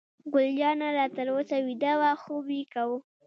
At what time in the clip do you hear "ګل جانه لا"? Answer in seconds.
0.33-1.05